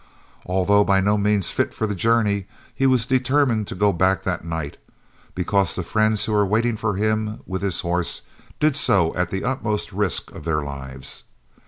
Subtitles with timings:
[0.47, 4.43] Although by no means fit for the journey, he was determined to go back that
[4.43, 4.77] night,
[5.35, 8.23] because the friends who were waiting for him with his horse
[8.59, 11.25] did so at the utmost risk of their lives.